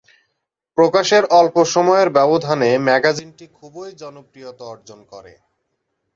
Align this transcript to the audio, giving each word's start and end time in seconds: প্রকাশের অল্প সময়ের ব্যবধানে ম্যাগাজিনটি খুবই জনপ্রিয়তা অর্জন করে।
প্রকাশের 0.77 1.23
অল্প 1.39 1.55
সময়ের 1.73 2.09
ব্যবধানে 2.09 2.69
ম্যাগাজিনটি 2.87 3.45
খুবই 3.57 3.89
জনপ্রিয়তা 4.01 4.63
অর্জন 4.65 4.99
করে। 5.11 5.33